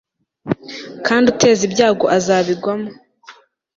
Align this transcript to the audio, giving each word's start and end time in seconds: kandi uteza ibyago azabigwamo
kandi 1.05 1.25
uteza 1.33 1.61
ibyago 1.67 2.05
azabigwamo 2.17 2.89